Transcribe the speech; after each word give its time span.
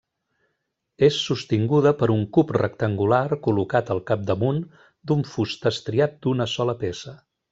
És 1.07 1.17
sostinguda 1.25 1.91
per 1.99 2.07
un 2.13 2.23
cub 2.37 2.53
rectangular 2.57 3.21
col·locat 3.49 3.93
al 3.97 4.03
capdamunt 4.09 4.65
d'un 5.11 5.23
fust 5.35 5.69
estriat 5.73 6.19
d'una 6.27 6.51
sola 6.57 6.77
peça. 6.85 7.17